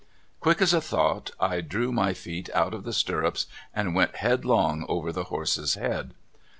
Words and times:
Quick 0.39 0.63
as 0.63 0.73
a 0.73 0.81
thought 0.81 1.29
I 1.39 1.61
drew 1.61 1.91
my 1.91 2.15
feet 2.15 2.49
out 2.55 2.73
of 2.73 2.85
the 2.85 2.91
stirrups, 2.91 3.45
and 3.71 3.93
went 3.93 4.15
headlong 4.15 4.83
over 4.89 5.11
the 5.11 5.25
horse's 5.25 5.75
head. 5.75 6.15